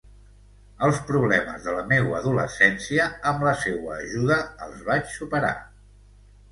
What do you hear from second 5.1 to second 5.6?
superar.